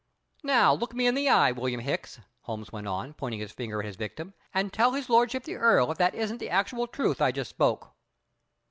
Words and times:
"Now, 0.41 0.73
look 0.73 0.95
me 0.95 1.05
in 1.05 1.13
the 1.13 1.29
eye, 1.29 1.51
William 1.51 1.79
Hicks!" 1.79 2.19
Holmes 2.45 2.71
went 2.71 2.87
on, 2.87 3.13
pointing 3.13 3.39
his 3.39 3.51
finger 3.51 3.79
at 3.81 3.85
his 3.85 3.97
victim, 3.97 4.33
"and 4.51 4.73
tell 4.73 4.93
His 4.93 5.11
Lordship 5.11 5.43
the 5.43 5.57
Earl 5.57 5.91
if 5.91 5.99
that 5.99 6.15
isn't 6.15 6.39
the 6.39 6.49
actual 6.49 6.87
truth 6.87 7.21
I 7.21 7.31
just 7.31 7.51
spoke." 7.51 7.91